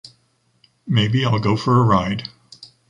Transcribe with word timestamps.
Maybe 0.87 1.23
I’ll 1.23 1.37
go 1.37 1.55
for 1.55 1.79
a 1.79 1.83
ride. 1.83 2.27